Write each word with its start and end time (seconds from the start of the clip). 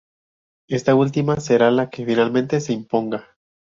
Esta 0.67 0.95
última 0.95 1.39
será 1.39 1.69
la 1.69 1.91
que 1.91 2.03
finalmente 2.03 2.59
se 2.59 2.73
imponga. 2.73 3.37